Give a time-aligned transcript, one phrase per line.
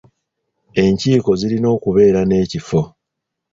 [0.83, 2.81] Enkiiko zirina okubeera n'ekifo.